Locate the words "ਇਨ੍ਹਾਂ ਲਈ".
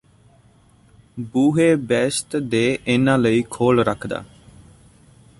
2.87-3.41